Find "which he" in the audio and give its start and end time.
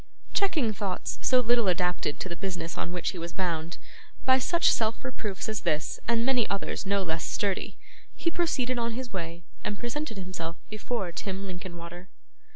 2.91-3.19